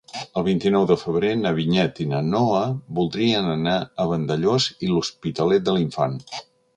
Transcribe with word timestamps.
El 0.39 0.43
vint-i-nou 0.45 0.85
de 0.91 0.95
febrer 0.99 1.29
na 1.41 1.49
Vinyet 1.57 1.99
i 2.05 2.07
na 2.13 2.21
Noa 2.29 2.61
voldrien 3.01 3.49
anar 3.51 3.75
a 3.81 4.07
Vandellòs 4.13 4.67
i 4.89 4.89
l'Hospitalet 4.93 5.69
de 5.69 5.77
l'Infant. 5.77 6.17